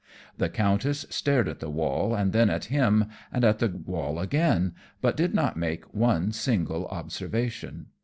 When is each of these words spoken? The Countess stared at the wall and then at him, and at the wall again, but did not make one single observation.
The 0.35 0.49
Countess 0.49 1.05
stared 1.11 1.47
at 1.47 1.59
the 1.59 1.69
wall 1.69 2.15
and 2.15 2.33
then 2.33 2.49
at 2.49 2.65
him, 2.73 3.05
and 3.31 3.43
at 3.45 3.59
the 3.59 3.67
wall 3.67 4.17
again, 4.17 4.73
but 4.99 5.15
did 5.15 5.35
not 5.35 5.57
make 5.57 5.93
one 5.93 6.31
single 6.31 6.87
observation. 6.87 7.85